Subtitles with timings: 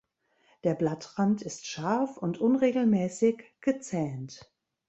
[0.63, 4.51] Der Blattrand ist scharf und unregelmäßig gezähnt.